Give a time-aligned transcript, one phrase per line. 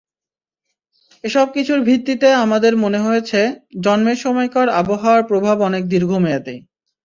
[1.23, 3.39] এসব কিছুর ভিত্তিতে আমাদের মনে হয়েছে,
[3.81, 6.55] জন্মের সময়কার আবহাওয়ার প্রভাব অনেক দীর্ঘমেয়াদি।